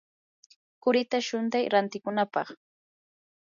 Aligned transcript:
qurita 0.83 1.17
shuntay 1.27 1.63
rantikunapaq. 1.73 2.47